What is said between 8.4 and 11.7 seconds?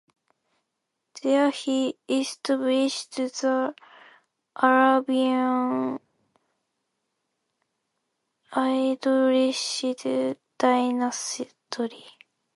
Idrisid dynasty.